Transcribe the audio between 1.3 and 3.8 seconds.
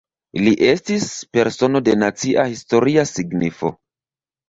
"Persono de Nacia Historia Signifo".